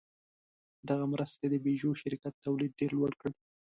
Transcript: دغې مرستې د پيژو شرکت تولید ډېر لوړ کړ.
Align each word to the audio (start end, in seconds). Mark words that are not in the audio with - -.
دغې 0.87 1.05
مرستې 1.13 1.45
د 1.49 1.55
پيژو 1.63 1.91
شرکت 2.01 2.33
تولید 2.45 2.71
ډېر 2.79 2.91
لوړ 2.97 3.11
کړ. 3.21 3.31